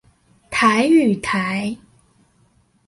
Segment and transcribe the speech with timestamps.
[0.49, 1.77] 台語台